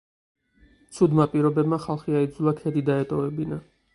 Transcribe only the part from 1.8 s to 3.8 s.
ხალხი აიძულა ქედი დაეტოვებინა.